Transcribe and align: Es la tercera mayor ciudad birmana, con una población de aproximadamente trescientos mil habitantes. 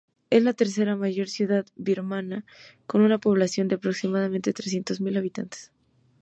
Es 0.31 0.41
la 0.41 0.53
tercera 0.53 0.95
mayor 0.95 1.27
ciudad 1.27 1.67
birmana, 1.75 2.43
con 2.87 3.01
una 3.01 3.19
población 3.19 3.67
de 3.67 3.75
aproximadamente 3.75 4.51
trescientos 4.51 4.99
mil 4.99 5.15
habitantes. 5.15 5.71